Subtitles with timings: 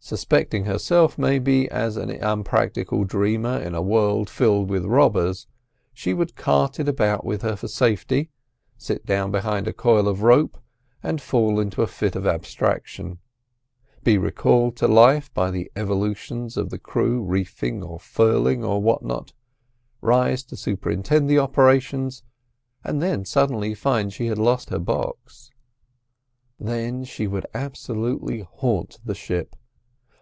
[0.00, 5.46] Suspecting herself, maybe, as an unpractical dreamer in a world filled with robbers,
[5.92, 8.30] she would cart it about with her for safety,
[8.78, 10.56] sit down behind a coil of rope
[11.02, 13.18] and fall into a fit of abstraction:
[14.02, 19.02] be recalled to life by the evolutions of the crew reefing or furling or what
[19.02, 19.34] not,
[20.00, 25.50] rise to superintend the operations—and then suddenly find she had lost her box.
[26.58, 29.54] Then she would absolutely haunt the ship.